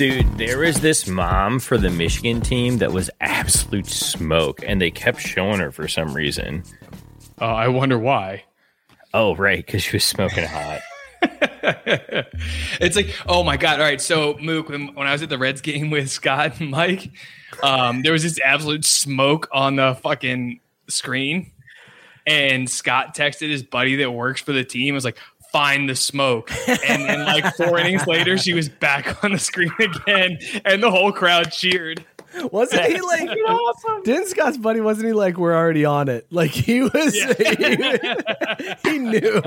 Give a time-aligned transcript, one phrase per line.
[0.00, 4.90] Dude, there was this mom for the Michigan team that was absolute smoke, and they
[4.90, 6.64] kept showing her for some reason.
[7.38, 8.44] Uh, I wonder why.
[9.12, 10.80] Oh, right, because she was smoking hot.
[12.80, 13.78] it's like, oh my god!
[13.78, 16.70] All right, so Mook, when, when I was at the Reds game with Scott and
[16.70, 17.10] Mike,
[17.62, 21.52] um, there was this absolute smoke on the fucking screen,
[22.26, 24.94] and Scott texted his buddy that works for the team.
[24.94, 25.18] Was like,
[25.52, 26.50] find the smoke.
[26.88, 30.90] And then like four innings later, she was back on the screen again, and the
[30.90, 32.04] whole crowd cheered.
[32.52, 33.28] Wasn't he like?
[33.28, 34.02] awesome.
[34.04, 34.80] Didn't Scott's buddy?
[34.80, 35.36] Wasn't he like?
[35.36, 36.26] We're already on it.
[36.30, 37.16] Like he was.
[37.16, 37.96] Yeah.
[38.84, 39.42] He, he knew.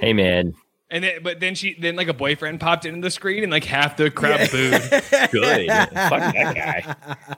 [0.00, 0.54] hey man.
[0.90, 3.64] And then, but then she, then like a boyfriend popped into the screen, and like
[3.64, 4.46] half the crowd yeah.
[4.50, 5.30] booed.
[5.30, 7.36] Good, fuck that guy.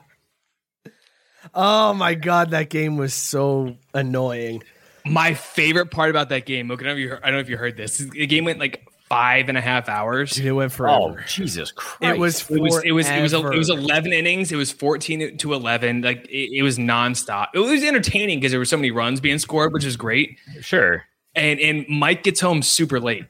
[1.53, 4.63] Oh my god, that game was so annoying.
[5.05, 7.41] My favorite part about that game, I don't know if you heard, I don't know
[7.41, 7.97] if you heard this.
[7.97, 10.31] The game went like five and a half hours.
[10.31, 11.17] Dude, it went forever.
[11.19, 12.15] Oh, Jesus Christ!
[12.15, 14.51] It was it was it was it was, it was eleven innings.
[14.51, 16.01] It was fourteen to eleven.
[16.01, 17.47] Like it, it was nonstop.
[17.53, 20.37] It was entertaining because there were so many runs being scored, which is great.
[20.61, 21.03] Sure.
[21.35, 23.25] And and Mike gets home super late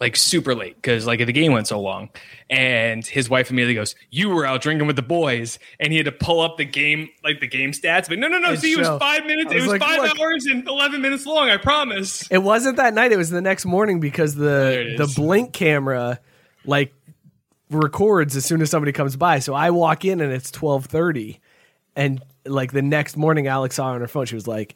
[0.00, 2.08] like super late because like the game went so long.
[2.48, 6.06] And his wife immediately goes, "You were out drinking with the boys," and he had
[6.06, 8.08] to pull up the game like the game stats.
[8.08, 8.54] But no, no, no.
[8.56, 9.52] see, it was five minutes.
[9.52, 11.50] Was it was like, five look, hours and eleven minutes long.
[11.50, 12.28] I promise.
[12.30, 13.12] It wasn't that night.
[13.12, 16.18] It was the next morning because the the blink camera
[16.64, 16.94] like
[17.70, 19.38] records as soon as somebody comes by.
[19.38, 21.40] So I walk in and it's twelve thirty,
[21.94, 24.26] and like the next morning, Alex saw on her phone.
[24.26, 24.74] She was like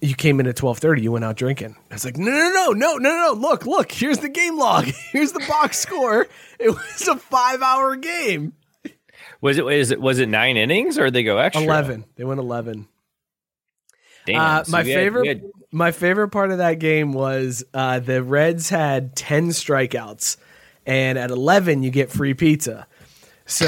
[0.00, 1.76] you came in at 12:30 you went out drinking.
[1.90, 4.84] I was like no no no no no no look look here's the game log.
[5.12, 6.26] Here's the box score.
[6.58, 8.52] It was a 5 hour game.
[9.40, 11.62] Was it was it was it 9 innings or did they go extra?
[11.62, 12.88] 11 they went 11
[14.26, 15.42] Damn, uh, so my favorite had...
[15.70, 20.36] my favorite part of that game was uh, the Reds had 10 strikeouts
[20.84, 22.86] and at 11 you get free pizza.
[23.46, 23.66] So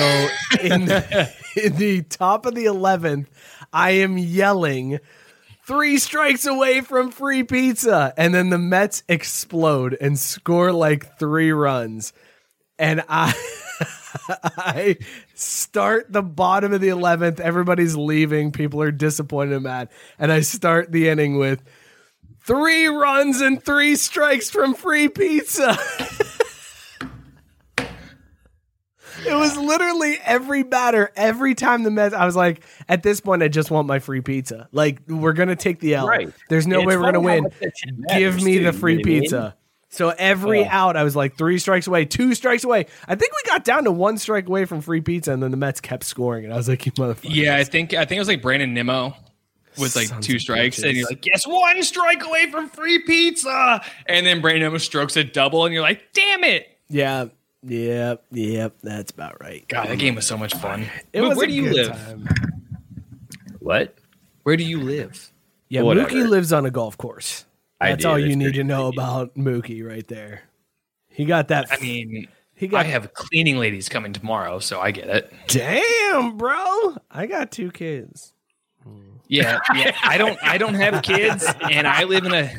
[0.61, 1.33] in the,
[1.65, 3.27] in the top of the 11th
[3.73, 4.99] I am yelling
[5.69, 8.15] three strikes away from free pizza.
[8.17, 12.15] And then the Mets explode and score like three runs.
[12.79, 13.35] And I
[14.57, 14.97] I
[15.35, 17.39] start the bottom of the 11th.
[17.39, 18.51] Everybody's leaving.
[18.51, 19.91] People are disappointed and mad.
[20.19, 21.63] And I start the inning with
[22.41, 25.77] three runs and three strikes from free pizza.
[29.27, 32.15] it was literally every batter, every time the Mets.
[32.15, 34.69] I was like, at this point, I just want my free pizza.
[34.73, 36.07] Like, we're gonna take the L.
[36.07, 36.33] Right.
[36.49, 37.49] There's no way we're gonna win.
[38.09, 39.39] Give me too, the free pizza.
[39.39, 39.53] I mean?
[39.91, 40.69] So every oh.
[40.71, 42.87] out, I was like three strikes away, two strikes away.
[43.07, 45.57] I think we got down to one strike away from free pizza, and then the
[45.57, 48.21] Mets kept scoring, and I was like, "You motherfucker!" Yeah, I think I think it
[48.21, 49.17] was like Brandon Nimmo
[49.79, 53.83] with like Sons two strikes, and you're like, "Yes, one strike away from free pizza,"
[54.07, 57.27] and then Brandon Nimmo strokes a double, and you're like, "Damn it!" Yeah,
[57.65, 59.67] Yep, yep, that's about right.
[59.69, 60.87] God, that game was so much fun.
[61.13, 61.89] It was where do you live?
[61.89, 62.29] Time.
[63.59, 63.97] What?
[64.45, 65.33] Where do you live?
[65.69, 66.09] Yeah, Whatever.
[66.09, 67.45] Mookie lives on a golf course.
[67.81, 70.43] That's all you need to know about Mookie right there.
[71.09, 71.67] He got that.
[71.71, 72.87] I mean, he got.
[72.87, 75.33] I have cleaning ladies coming tomorrow, so I get it.
[75.49, 76.97] Damn, bro!
[77.11, 78.33] I got two kids.
[79.29, 79.95] Yeah, yeah.
[80.03, 80.39] I don't.
[80.43, 82.51] I don't have kids, and I live in a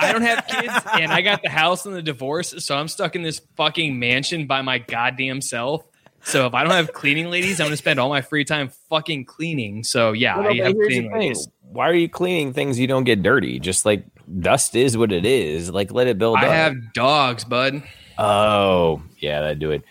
[0.00, 3.16] I don't have kids and I got the house and the divorce, so I'm stuck
[3.16, 5.84] in this fucking mansion by my goddamn self.
[6.22, 9.24] So if I don't have cleaning ladies, I'm gonna spend all my free time fucking
[9.24, 9.84] cleaning.
[9.84, 11.48] So yeah, I have cleaning ladies.
[11.62, 13.58] Why are you cleaning things you don't get dirty?
[13.60, 14.04] Just like
[14.40, 15.70] dust is what it is.
[15.70, 16.52] Like let it build I up.
[16.52, 17.82] have dogs, bud.
[18.18, 19.82] Oh, yeah, that do it.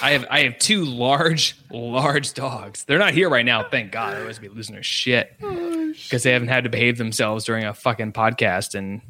[0.00, 2.84] I have I have two large, large dogs.
[2.84, 4.16] They're not here right now, thank God.
[4.16, 7.64] I always be losing their oh, shit because they haven't had to behave themselves during
[7.64, 9.02] a fucking podcast in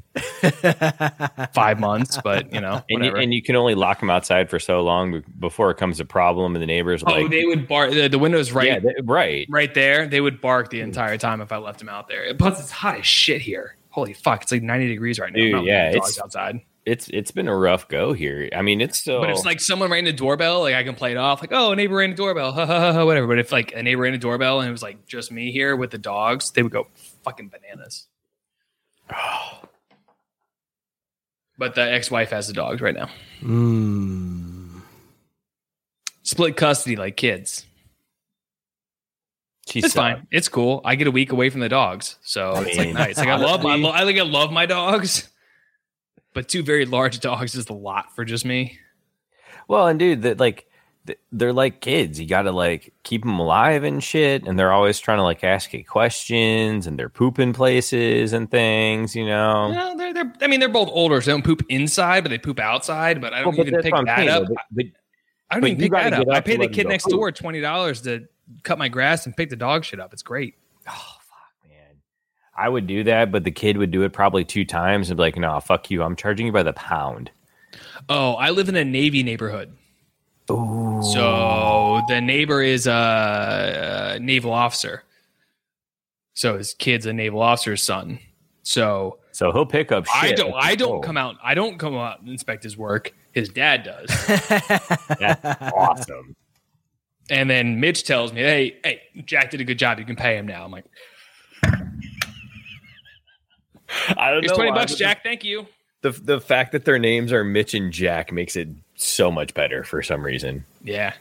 [1.52, 2.18] five months.
[2.22, 5.22] But you know, and you, and you, can only lock them outside for so long
[5.38, 7.02] before it comes a problem, and the neighbors.
[7.06, 7.90] Oh, like, they would bark.
[7.90, 10.06] The, the window's right, yeah, they, right, right there.
[10.06, 10.84] They would bark the mm.
[10.84, 12.32] entire time if I left them out there.
[12.34, 13.76] Plus, it's hot as shit here.
[13.90, 14.42] Holy fuck!
[14.42, 15.38] It's like ninety degrees right now.
[15.38, 18.48] Dude, yeah, it's outside it's it's been a rough go here.
[18.54, 19.20] I mean, it's still.
[19.20, 21.72] But it's like someone rang the doorbell, like I can play it off, like oh,
[21.72, 23.26] a neighbor rang the doorbell, ha, ha, ha, whatever.
[23.26, 25.76] But if like a neighbor rang the doorbell and it was like just me here
[25.76, 26.86] with the dogs, they would go
[27.24, 28.06] fucking bananas.
[29.14, 29.60] Oh.
[31.58, 33.10] but the ex-wife has the dogs right now.
[33.42, 34.80] Mm.
[36.22, 37.66] Split custody like kids.
[39.66, 40.26] She's it's fine.
[40.30, 40.80] It's cool.
[40.84, 43.18] I get a week away from the dogs, so I it's like nice.
[43.18, 45.28] Like I love, I, lo- I like, I love my dogs,
[46.34, 48.78] but two very large dogs is a lot for just me.
[49.66, 50.66] Well, and dude, that like
[51.32, 52.20] they're like kids.
[52.20, 55.44] You got to like keep them alive and shit, and they're always trying to like
[55.44, 59.14] ask you questions, and they're pooping places and things.
[59.14, 59.72] You know.
[59.72, 60.32] No, they're they're.
[60.40, 63.20] I mean, they're both older, so they don't poop inside, but they poop outside.
[63.20, 64.44] But I don't well, even pick that up.
[64.48, 64.84] But, but,
[65.50, 66.28] I don't even pick that up.
[66.28, 68.26] I pay the kid next door twenty dollars to
[68.62, 70.12] cut my grass and pick the dog shit up.
[70.12, 70.54] It's great.
[70.88, 71.17] Oh.
[72.58, 75.22] I would do that, but the kid would do it probably two times and be
[75.22, 76.02] like, "No, fuck you.
[76.02, 77.30] I'm charging you by the pound."
[78.08, 79.76] Oh, I live in a Navy neighborhood.
[80.50, 81.00] Ooh.
[81.02, 85.04] So the neighbor is a, a naval officer.
[86.34, 88.18] So his kid's a naval officer's son.
[88.62, 90.06] So so he'll pick up.
[90.12, 90.54] I don't.
[90.54, 91.36] I don't come out.
[91.42, 93.14] I don't come out and inspect his work.
[93.32, 94.08] His dad does.
[95.18, 96.34] That's awesome.
[97.30, 99.98] And then Mitch tells me, "Hey, hey, Jack did a good job.
[100.00, 100.86] You can pay him now." I'm like,
[104.16, 104.56] I don't Here's know.
[104.56, 105.22] Twenty bucks, Jack.
[105.22, 105.66] Thank you.
[106.02, 109.84] The the fact that their names are Mitch and Jack makes it so much better
[109.84, 110.64] for some reason.
[110.82, 111.14] Yeah.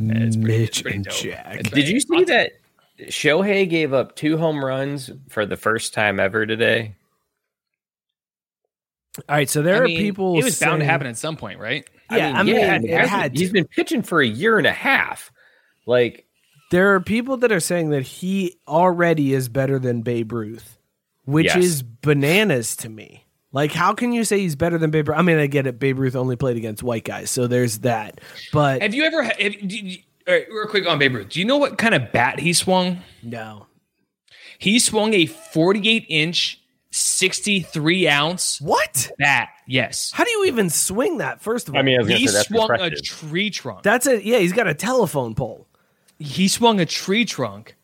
[0.00, 1.14] It's pretty, Mitch and dope.
[1.14, 1.62] Jack.
[1.70, 2.52] Did you see that
[3.02, 6.94] Shohei gave up two home runs for the first time ever today?
[9.28, 10.38] All right, so there I are mean, people.
[10.38, 11.88] It was saying, bound to happen at some point, right?
[12.10, 14.66] Yeah, I mean, I mean yeah, it had, he's been pitching for a year and
[14.66, 15.32] a half.
[15.86, 16.26] Like
[16.70, 20.77] there are people that are saying that he already is better than Babe Ruth,
[21.28, 21.56] which yes.
[21.58, 23.26] is bananas to me.
[23.52, 25.18] Like, how can you say he's better than Babe Ruth?
[25.18, 25.78] I mean, I get it.
[25.78, 28.22] Babe Ruth only played against white guys, so there's that.
[28.50, 29.22] But have you ever?
[29.22, 31.28] Have, you, all right, real quick on Babe Ruth.
[31.28, 33.02] Do you know what kind of bat he swung?
[33.22, 33.66] No.
[34.58, 41.18] He swung a 48 inch 63 ounce what bat yes how do you even swing
[41.18, 42.98] that first of all i mean I he say, swung impressive.
[42.98, 45.68] a tree trunk that's a yeah he's got a telephone pole
[46.18, 47.76] he swung a tree trunk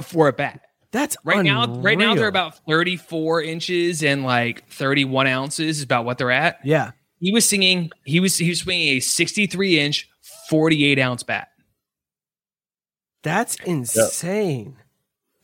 [0.00, 1.66] for a bat that's right unreal.
[1.66, 6.30] now right now they're about 34 inches and like 31 ounces is about what they're
[6.30, 6.58] at.
[6.62, 6.92] Yeah.
[7.18, 10.08] He was singing he was he was swinging a 63 inch
[10.48, 11.48] 48 ounce bat.
[13.22, 14.76] That's insane.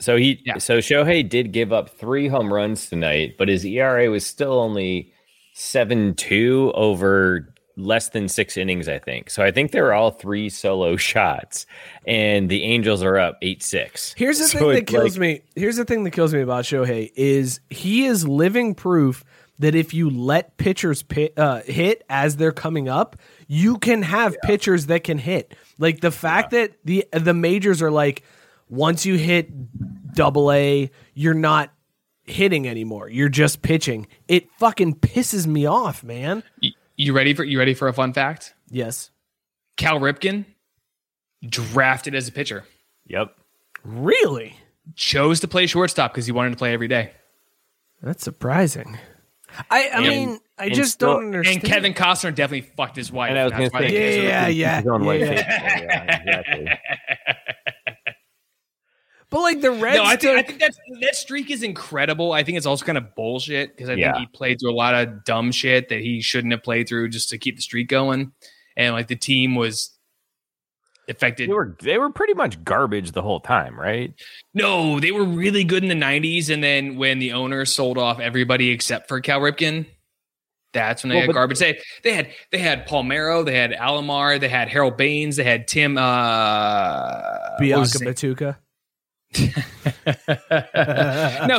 [0.00, 0.58] So he yeah.
[0.58, 5.12] so Shohei did give up three home runs tonight, but his ERA was still only
[5.54, 9.30] seven two over less than six innings, I think.
[9.30, 11.66] So I think they're all three solo shots,
[12.06, 14.14] and the Angels are up eight six.
[14.16, 15.42] Here's the so thing that kills like, me.
[15.54, 19.24] Here's the thing that kills me about Shohei is he is living proof
[19.60, 23.16] that if you let pitchers pit, uh, hit as they're coming up,
[23.46, 24.48] you can have yeah.
[24.48, 25.54] pitchers that can hit.
[25.78, 26.66] Like the fact yeah.
[26.66, 28.22] that the the majors are like
[28.68, 29.50] once you hit
[30.14, 31.72] double A, you're not
[32.24, 33.08] hitting anymore.
[33.08, 34.06] You're just pitching.
[34.28, 36.42] It fucking pisses me off, man.
[36.98, 38.54] You, ready for you ready for a fun fact?
[38.70, 39.10] Yes.
[39.76, 40.44] Cal Ripken
[41.48, 42.64] drafted as a pitcher.
[43.06, 43.34] Yep.
[43.84, 44.56] Really?
[44.96, 47.12] Chose to play shortstop because he wanted to play every day.
[48.02, 48.98] That's surprising.
[49.70, 51.62] I, I and, mean, I just still, don't understand.
[51.62, 53.30] And Kevin Costner definitely fucked his wife.
[53.30, 55.30] And I was going to say, yeah, yeah, yeah, yeah.
[55.30, 56.68] yeah, exactly.
[59.30, 62.32] But like the Reds, no, I think, I think that's, that streak is incredible.
[62.32, 64.12] I think it's also kind of bullshit because I yeah.
[64.12, 67.10] think he played through a lot of dumb shit that he shouldn't have played through
[67.10, 68.32] just to keep the streak going.
[68.76, 69.98] And like the team was
[71.08, 71.48] affected.
[71.48, 74.14] They were they were pretty much garbage the whole time, right?
[74.54, 78.20] No, they were really good in the '90s, and then when the owner sold off
[78.20, 79.86] everybody except for Cal Ripken,
[80.72, 81.58] that's when they well, had garbage.
[81.58, 85.66] They, they had they had Palmeiro, they had Alomar, they had Harold Baines, they had
[85.66, 88.56] Tim uh Bianca Batuka.
[89.36, 89.44] No,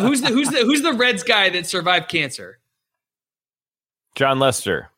[0.01, 2.59] who's the who's the who's the Reds guy that survived cancer?
[4.15, 4.89] Jon Lester.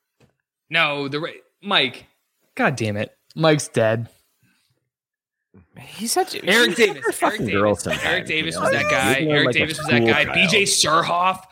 [0.69, 1.21] No, the
[1.61, 2.05] Mike.
[2.55, 4.09] God damn it, Mike's dead.
[5.79, 7.21] He's such Eric Davis.
[7.21, 7.87] Eric Davis.
[7.87, 9.19] Eric Davis was that guy.
[9.21, 10.23] Eric like Davis was that guy.
[10.25, 10.37] Child.
[10.37, 11.43] BJ Surhoff.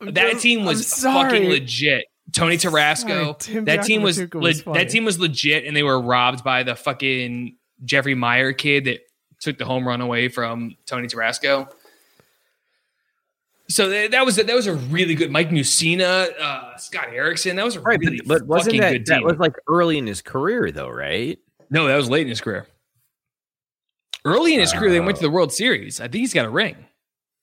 [0.00, 2.04] That team was fucking legit.
[2.32, 3.64] Tony Tarasco.
[3.64, 7.56] That team was, le- that team was legit, and they were robbed by the fucking
[7.84, 9.00] Jeffrey Maier kid that
[9.40, 11.68] took the home run away from Tony Tarasco.
[13.68, 17.56] So that was a, that was a really good Mike Mussina, uh, Scott Erickson.
[17.56, 20.22] That was a right, really but, but wasn't that that was like early in his
[20.22, 21.38] career though, right?
[21.68, 22.66] No, that was late in his career.
[24.24, 26.00] Early in his uh, career, they went to the World Series.
[26.00, 26.76] I think he's got a ring.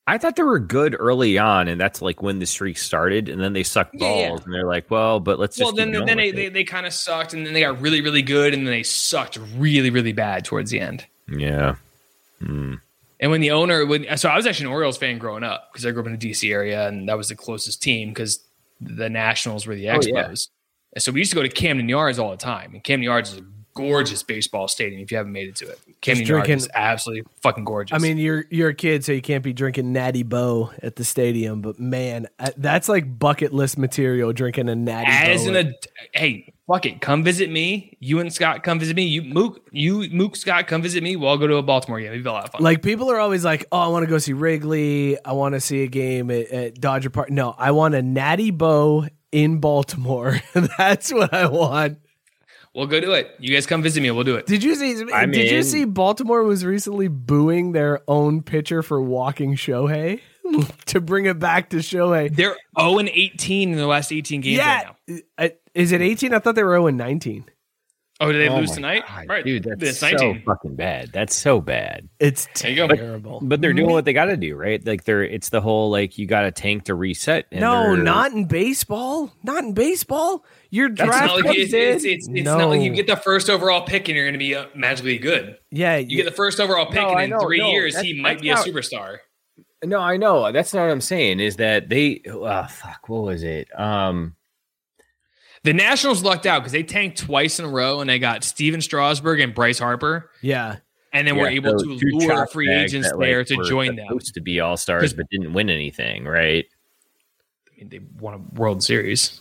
[0.06, 3.42] I thought they were good early on, and that's like when the streak started, and
[3.42, 4.38] then they sucked balls, yeah, yeah.
[4.44, 6.94] and they're like, "Well, but let's just well, then then they, they, they kind of
[6.94, 10.44] sucked, and then they got really really good, and then they sucked really really bad
[10.44, 11.06] towards the end.
[11.40, 11.76] Yeah.
[12.42, 12.80] Mm.
[13.20, 15.86] And when the owner, when so I was actually an Orioles fan growing up because
[15.86, 18.44] I grew up in the DC area, and that was the closest team because
[18.82, 20.08] the Nationals were the Expos.
[20.08, 20.52] Oh,
[20.96, 21.00] yeah.
[21.00, 23.40] So we used to go to Camden Yards all the time, and Camden Yards is
[23.40, 23.44] a
[23.76, 25.80] gorgeous baseball stadium if you haven't made it to it.
[26.02, 27.96] Camden drinking, Yards is absolutely fucking gorgeous.
[27.96, 31.04] I mean, you're you're a kid, so you can't be drinking Natty Boh at the
[31.04, 31.62] stadium.
[31.62, 34.34] But man, uh, that's like bucket list material.
[34.34, 35.12] Drinking a Natty.
[35.12, 35.54] As Boh.
[35.54, 35.74] in a
[36.14, 37.98] hey, fuck it, come visit me.
[38.00, 39.04] You and Scott come visit me.
[39.04, 41.16] You Mook, you Mook Scott come visit me.
[41.16, 42.12] We'll all go to a Baltimore game.
[42.12, 42.62] It'd be a lot of fun.
[42.62, 45.18] Like people are always like, oh, I want to go see Wrigley.
[45.24, 47.30] I want to see a game at, at Dodger Park.
[47.30, 50.40] No, I want a Natty Boh in Baltimore.
[50.78, 52.00] That's what I want.
[52.74, 53.36] We'll go do it.
[53.38, 54.10] You guys come visit me.
[54.10, 54.48] We'll do it.
[54.48, 55.04] Did you see?
[55.14, 60.22] I did you see Baltimore was recently booing their own pitcher for walking Shohei
[60.88, 62.36] to bring it back to Shohei?
[62.36, 64.58] They're zero oh and eighteen in the last eighteen games.
[64.58, 64.94] Yeah,
[65.38, 66.34] right is it eighteen?
[66.34, 67.46] I thought they were zero oh and nineteen.
[68.20, 69.04] Oh, did they oh lose tonight?
[69.08, 71.12] God, right, dude, that's it's so fucking bad.
[71.12, 72.08] That's so bad.
[72.20, 73.40] It's terrible.
[73.40, 74.86] But, but they're doing what they got to do, right?
[74.86, 77.52] Like they're it's the whole like you got to tank to reset.
[77.52, 79.34] no, not in baseball.
[79.44, 80.46] Not in baseball.
[80.70, 82.60] Your draft like it's, it's, it's, it's no.
[82.60, 85.18] not like you get the first overall pick and you're going to be uh, magically
[85.18, 85.58] good.
[85.72, 88.22] Yeah, you, you get the first overall pick no, and in three no, years he
[88.22, 89.18] might be a superstar.
[89.84, 90.52] No, I know.
[90.52, 91.40] That's not what I'm saying.
[91.40, 92.22] Is that they?
[92.30, 93.10] Oh, fuck.
[93.10, 93.68] What was it?
[93.78, 94.36] Um
[95.64, 98.82] the Nationals lucked out because they tanked twice in a row and they got Stephen
[98.82, 100.30] Strasburg and Bryce Harper.
[100.42, 100.78] Yeah.
[101.14, 104.08] And then yeah, we're able to lure free agents that, there to join them.
[104.08, 106.66] Supposed to be all stars, but didn't win anything, right?
[107.68, 109.40] I mean, they won a World Series.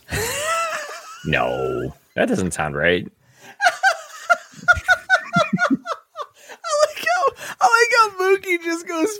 [1.25, 3.11] no, that doesn't sound right.
[5.59, 5.75] I
[6.85, 7.23] like how
[7.59, 9.19] I like how Mookie just goes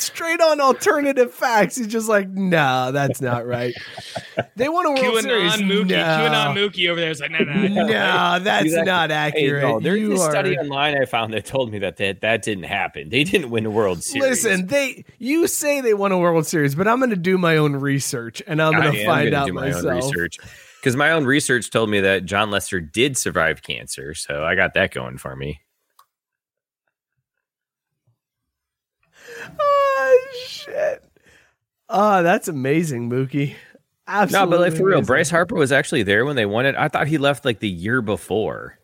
[0.00, 1.76] straight on alternative facts.
[1.76, 3.74] He's just like, no, that's not right.
[4.56, 5.52] They won a World QAnon Series.
[5.54, 5.96] Mookie, no.
[5.96, 8.90] QAnon Mookie over there is like, no, no, no, no that's exactly.
[8.90, 9.64] not accurate.
[9.64, 10.30] Hey, no, there's you a are...
[10.30, 13.08] study online I found that told me that, that that didn't happen.
[13.08, 14.44] They didn't win a World Series.
[14.44, 17.56] Listen, they you say they won a World Series, but I'm going to do my
[17.56, 20.04] own research and I'm going to find out myself.
[20.04, 20.38] research
[20.80, 24.74] because my own research told me that Jon Lester did survive cancer, so I got
[24.74, 25.60] that going for me.
[30.46, 31.04] Shit.
[31.88, 33.54] Oh, that's amazing, Mookie.
[34.06, 34.46] Absolutely.
[34.46, 36.74] No, but like for real, Bryce Harper was actually there when they won it.
[36.76, 38.78] I thought he left like the year before.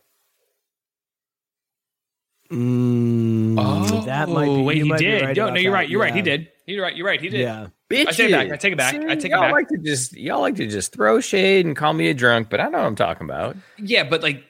[2.51, 4.61] Mm, oh, that might be.
[4.61, 5.23] Wait, he did.
[5.23, 5.89] Right no, no, you're right.
[5.89, 6.05] You're yeah.
[6.05, 6.15] right.
[6.15, 6.51] He did.
[6.67, 6.95] You're right.
[6.95, 7.19] You're right.
[7.19, 7.39] He did.
[7.41, 7.67] Yeah.
[7.89, 8.07] Bitches.
[8.07, 8.51] I take it back.
[8.51, 8.91] I take it back.
[8.91, 9.51] See, I take it y'all back.
[9.53, 12.59] like to just y'all like to just throw shade and call me a drunk, but
[12.59, 13.57] I know what I'm talking about.
[13.77, 14.43] Yeah, but like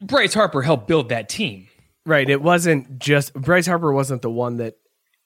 [0.00, 1.68] Bryce Harper helped build that team.
[2.06, 2.28] Right.
[2.28, 4.76] It wasn't just Bryce Harper wasn't the one that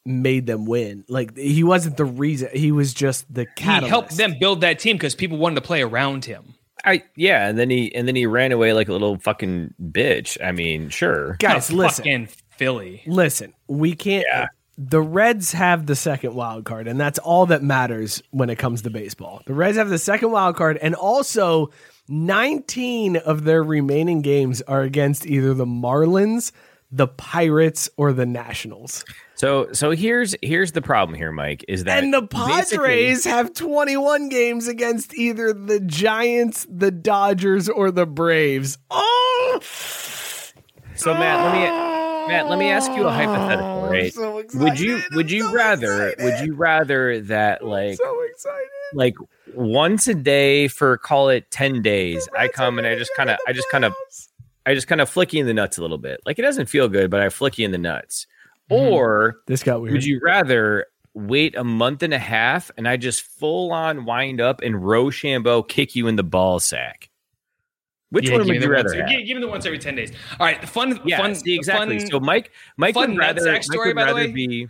[0.09, 1.05] made them win.
[1.09, 2.49] Like he wasn't the reason.
[2.53, 3.85] He was just the catalyst.
[3.85, 6.55] He helped them build that team because people wanted to play around him.
[6.85, 10.39] I yeah, and then he and then he ran away like a little fucking bitch.
[10.43, 13.03] I mean, sure, guys, listen, fucking Philly.
[13.07, 14.27] Listen, we can't.
[14.31, 14.47] Yeah.
[14.81, 18.83] The Reds have the second wild card, and that's all that matters when it comes
[18.83, 19.43] to baseball.
[19.45, 21.71] The Reds have the second wild card, and also
[22.09, 26.53] 19 of their remaining games are against either the Marlins,
[26.93, 29.05] the Pirates, or the Nationals.
[29.39, 34.29] So so here's here's the problem here, Mike, is that And the Padres have 21
[34.31, 38.79] games against either the Giants, the Dodgers, or the Braves.
[38.91, 39.61] Oh
[40.97, 44.13] So Matt, let me Matt, let me ask you a hypothetical, oh, right?
[44.13, 46.25] So would you would you so rather excited.
[46.25, 48.67] would you rather that like so excited.
[48.93, 49.15] like
[49.55, 53.39] once a day for call it 10 days, I come and I just kind of
[53.47, 53.95] I just kind of
[54.67, 56.23] I just kind of flick you in the nuts a little bit.
[56.27, 58.27] Like it doesn't feel good, but I flick you in the nuts.
[58.71, 58.93] Mm-hmm.
[58.93, 59.95] Or this got weird.
[59.95, 64.41] Would you rather wait a month and a half and I just full on wind
[64.41, 67.11] up and Rochambeau kick you in the ball sack?
[68.11, 68.89] Which yeah, one would you rather?
[68.89, 70.13] Once, give, give me the once every ten days.
[70.41, 71.99] All right, the fun, yeah, fun, see, exactly.
[71.99, 74.69] Fun, so Mike, Mike would rather, Mike would rather be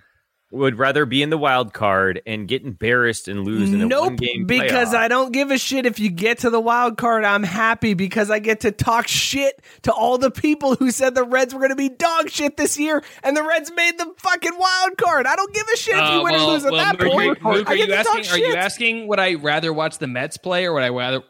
[0.50, 4.06] would rather be in the wild card and get embarrassed and lose in a nope,
[4.06, 4.98] one game because playoff.
[4.98, 7.24] I don't give a shit if you get to the wild card.
[7.24, 11.24] I'm happy because I get to talk shit to all the people who said the
[11.24, 14.56] Reds were going to be dog shit this year, and the Reds made the fucking
[14.58, 15.26] wild card.
[15.26, 17.06] I don't give a shit if you uh, win well, or lose well, at that
[17.06, 17.44] point.
[17.44, 18.32] Luke, are you asking?
[18.32, 21.22] Are you asking would I rather watch the Mets play or would I rather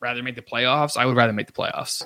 [0.00, 0.96] rather make the playoffs?
[0.96, 2.02] I would rather make the playoffs.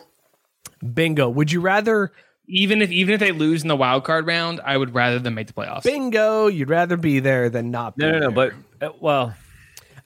[0.93, 1.29] Bingo.
[1.29, 2.13] Would you rather?
[2.47, 5.35] Even if even if they lose in the wild card round, I would rather them
[5.35, 5.83] make the playoffs.
[5.83, 6.47] Bingo!
[6.47, 7.97] You'd rather be there than not.
[7.97, 8.31] no, no, no.
[8.31, 9.35] But uh, well,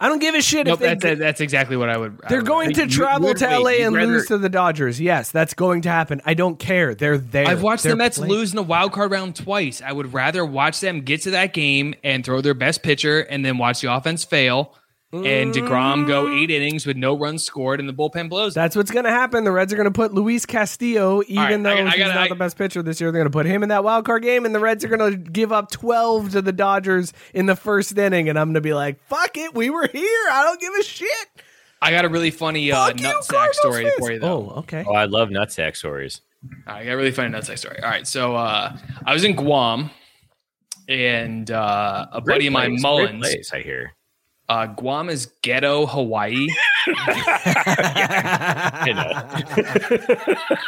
[0.00, 2.20] I don't give a shit nope, if they, that's, that's exactly what I would.
[2.28, 5.00] They're I would, going to travel to LA and rather, lose to the Dodgers.
[5.00, 6.22] Yes, that's going to happen.
[6.24, 6.94] I don't care.
[6.94, 7.48] They're there.
[7.48, 8.32] I've watched They're the Mets playing.
[8.32, 9.82] lose in the wild card round twice.
[9.82, 13.44] I would rather watch them get to that game and throw their best pitcher and
[13.44, 14.76] then watch the offense fail
[15.12, 18.52] and DeGrom go eight innings with no runs scored, and the bullpen blows.
[18.52, 19.44] That's what's going to happen.
[19.44, 22.14] The Reds are going to put Luis Castillo, even right, though I, I he's gotta,
[22.14, 23.10] not I, the best pitcher this year.
[23.10, 25.10] They're going to put him in that wild card game, and the Reds are going
[25.10, 28.28] to give up 12 to the Dodgers in the first inning.
[28.28, 30.26] And I'm going to be like, fuck it, we were here.
[30.30, 31.28] I don't give a shit.
[31.80, 33.94] I got a really funny uh, nutsack story fans.
[33.98, 34.52] for you, though.
[34.54, 34.84] Oh, okay.
[34.86, 36.20] Oh, I love nutsack stories.
[36.66, 37.80] I got a really funny nutsack story.
[37.82, 39.90] All right, so uh, I was in Guam,
[40.88, 42.66] and uh, a Great buddy place.
[42.66, 43.20] of mine, Mullins.
[43.20, 43.94] Great place, I hear
[44.48, 46.48] uh, Guam is ghetto Hawaii.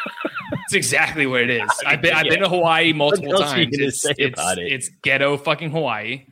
[0.65, 1.69] It's exactly what it is.
[1.85, 3.69] I've been, I've been to Hawaii multiple times.
[3.73, 4.59] It's, it's, it?
[4.59, 6.27] it's ghetto fucking Hawaii.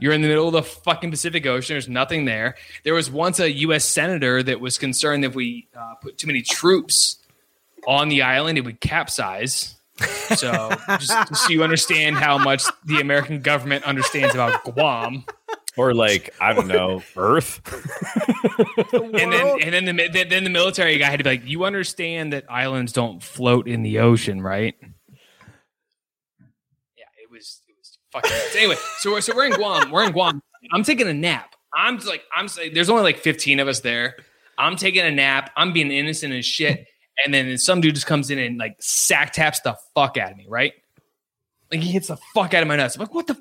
[0.00, 1.74] You're in the middle of the fucking Pacific Ocean.
[1.74, 2.56] There's nothing there.
[2.82, 3.84] There was once a U.S.
[3.84, 7.18] senator that was concerned that if we uh, put too many troops
[7.86, 9.74] on the island, it would capsize.
[10.34, 15.24] So just, just so you understand how much the American government understands about Guam
[15.76, 17.60] or like I don't know, Earth.
[18.92, 22.32] and then and then the then the military guy had to be like, you understand
[22.32, 24.74] that islands don't float in the ocean, right?
[26.96, 28.30] Yeah, it was it was fucking.
[28.56, 29.90] anyway, so we're so we're in Guam.
[29.90, 30.42] We're in Guam.
[30.72, 31.54] I'm taking a nap.
[31.74, 34.16] I'm like I'm saying there's only like 15 of us there.
[34.56, 35.50] I'm taking a nap.
[35.56, 36.86] I'm being innocent as shit.
[37.24, 40.36] And then some dude just comes in and like sack taps the fuck out of
[40.36, 40.72] me, right?
[41.70, 42.96] Like he hits the fuck out of my nuts.
[42.96, 43.36] I'm like, what the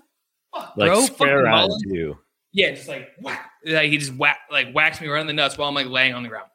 [0.54, 1.02] fuck, like bro?
[1.02, 2.18] Spare on you.
[2.52, 3.52] Yeah, just like whack.
[3.66, 6.14] Like he just whack, like whacks me right in the nuts while I'm like laying
[6.14, 6.50] on the ground.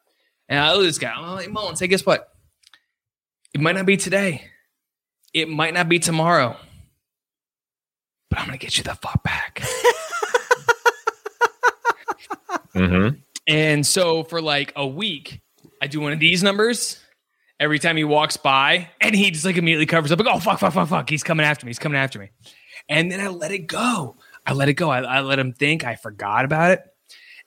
[0.47, 1.11] And I look at this guy.
[1.11, 2.29] I'm like, Mullins, hey, guess what?
[3.53, 4.45] It might not be today.
[5.33, 6.55] It might not be tomorrow.
[8.29, 9.59] But I'm gonna get you the fuck back.
[12.75, 13.17] mm-hmm.
[13.47, 15.41] And so for like a week,
[15.81, 16.99] I do one of these numbers
[17.59, 20.59] every time he walks by, and he just like immediately covers up, like, oh fuck,
[20.59, 21.09] fuck, fuck, fuck.
[21.09, 21.71] He's coming after me.
[21.71, 22.29] He's coming after me.
[22.87, 24.15] And then I let it go.
[24.45, 24.89] I let it go.
[24.89, 25.83] I, I let him think.
[25.83, 26.83] I forgot about it.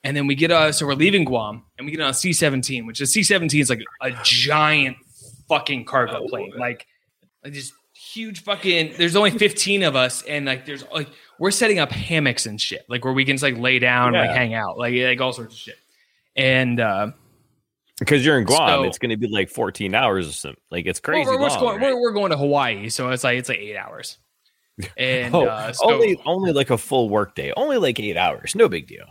[0.05, 2.33] And then we get uh so we're leaving Guam and we get on a C
[2.33, 4.97] seventeen, which is C seventeen is like a giant
[5.47, 6.85] fucking cargo plane, like
[7.43, 8.95] like this huge fucking.
[8.97, 11.09] There's only fifteen of us, and like there's like
[11.39, 14.21] we're setting up hammocks and shit, like where we can just like lay down, yeah.
[14.21, 15.77] and, like hang out, like like all sorts of shit.
[16.35, 17.11] And uh,
[17.99, 20.61] because you're in Guam, so, it's going to be like 14 hours or something.
[20.71, 21.29] Like it's crazy.
[21.29, 21.93] Well, we're, long, going, right?
[21.93, 24.17] we're, we're, going to Hawaii, so it's like it's like eight hours.
[24.97, 28.55] And oh, uh, so, only only like a full work day, only like eight hours,
[28.55, 29.05] no big deal.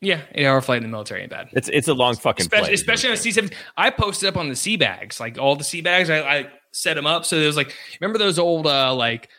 [0.00, 1.48] Yeah, eight hour flight in the military ain't bad.
[1.52, 3.50] It's it's a long fucking especially, flight, especially on a C seven.
[3.76, 6.10] I posted up on the sea bags, like all the sea bags.
[6.10, 9.30] I, I set them up so there was like remember those old uh like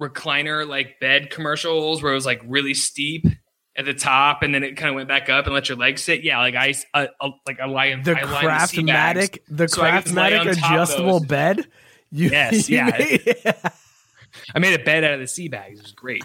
[0.00, 3.26] recliner like bed commercials where it was like really steep
[3.76, 6.02] at the top and then it kind of went back up and let your legs
[6.02, 6.24] sit.
[6.24, 10.50] Yeah, like I uh, uh, like I lie in the I Craftmatic the so Craftmatic
[10.50, 11.68] adjustable bed.
[12.10, 12.88] You, yes, yeah.
[14.54, 15.78] I made a bed out of the sea bags.
[15.78, 16.24] It was great.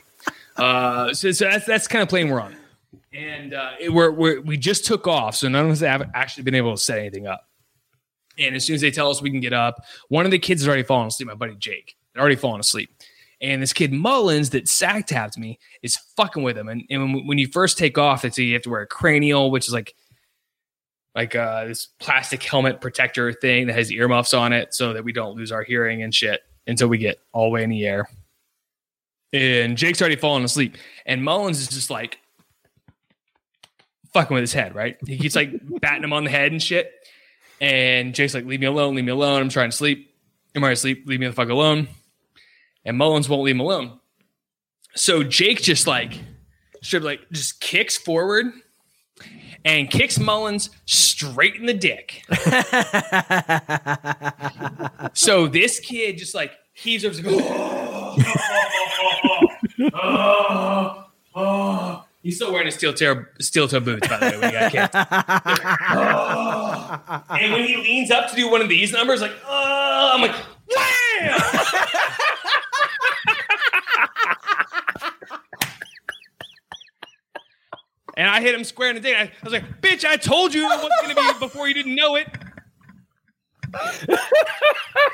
[0.57, 2.55] Uh, so, so that's that's kind of plane we're on,
[3.13, 6.43] and uh, it, we're, we're we just took off, so none of us have actually
[6.43, 7.47] been able to set anything up.
[8.37, 10.61] And as soon as they tell us we can get up, one of the kids
[10.61, 11.27] has already fallen asleep.
[11.27, 12.89] My buddy Jake had already fallen asleep.
[13.41, 16.69] And this kid Mullins that sack tapped me is fucking with him.
[16.69, 18.87] And, and when, when, you first take off, they say you have to wear a
[18.87, 19.93] cranial, which is like
[21.15, 25.13] like uh, this plastic helmet protector thing that has earmuffs on it so that we
[25.13, 28.09] don't lose our hearing and shit until we get all the way in the air.
[29.31, 30.77] And Jake's already fallen asleep.
[31.05, 32.19] And Mullins is just like
[34.13, 34.97] fucking with his head, right?
[35.05, 36.91] He keeps like batting him on the head and shit.
[37.61, 39.41] And Jake's like, leave me alone, leave me alone.
[39.41, 40.13] I'm trying to sleep.
[40.55, 41.03] I'm trying asleep.
[41.05, 41.87] leave me the fuck alone.
[42.85, 43.99] And Mullins won't leave him alone.
[44.95, 46.19] So Jake just like,
[46.81, 48.51] should like just kicks forward
[49.65, 52.23] and kicks Mullins straight in the dick.
[55.13, 58.15] so this kid just like heaves oh,
[59.93, 64.49] oh, oh, He's still wearing his steel toe, steel toe boots, by the way, when
[64.49, 64.95] he got kicked.
[67.31, 70.35] and when he leans up to do one of these numbers, like, oh, I'm like,
[70.73, 71.41] wham!
[78.15, 79.17] And I hit him square in the dick.
[79.17, 81.95] I, was like, bitch, I told you it was going to be before you didn't
[81.95, 82.27] know it.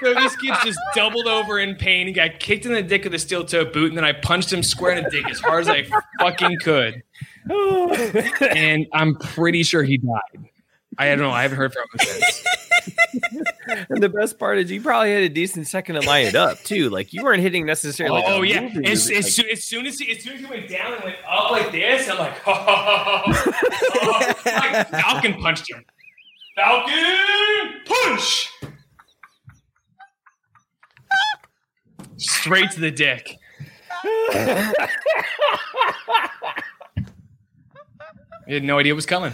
[0.01, 2.07] so this kid's just doubled over in pain.
[2.07, 4.51] He got kicked in the dick with a steel toe boot, and then I punched
[4.51, 5.87] him square in the dick as hard as I
[6.19, 7.01] fucking could.
[8.41, 10.49] and I'm pretty sure he died.
[10.97, 11.31] I don't know.
[11.31, 12.45] I haven't heard from him since.
[13.89, 16.61] And the best part is you probably had a decent second to line it up
[16.63, 16.89] too.
[16.89, 18.23] Like you weren't hitting necessarily.
[18.25, 18.69] Oh, like, yeah.
[18.85, 21.17] As, as, soon, as, soon, as he as soon as he went down and went
[21.27, 23.53] up like this, I'm like, oh, oh,
[24.03, 25.85] oh like Falcon punched him.
[26.55, 28.51] Falcon punch.
[32.17, 33.37] Straight to the dick.
[34.03, 34.73] I
[38.47, 39.33] had no idea it was coming.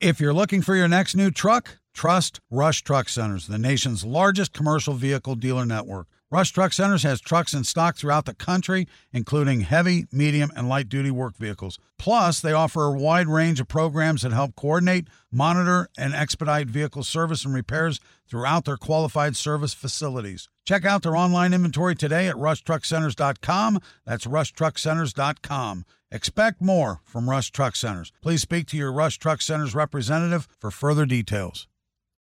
[0.00, 4.54] If you're looking for your next new truck, trust Rush Truck Centers, the nation's largest
[4.54, 6.06] commercial vehicle dealer network.
[6.32, 10.88] Rush Truck Centers has trucks in stock throughout the country, including heavy, medium, and light
[10.88, 11.76] duty work vehicles.
[11.98, 17.02] Plus, they offer a wide range of programs that help coordinate, monitor, and expedite vehicle
[17.02, 20.48] service and repairs throughout their qualified service facilities.
[20.64, 23.80] Check out their online inventory today at rushtruckcenters.com.
[24.06, 25.84] That's rushtruckcenters.com.
[26.12, 28.12] Expect more from Rush Truck Centers.
[28.22, 31.66] Please speak to your Rush Truck Centers representative for further details.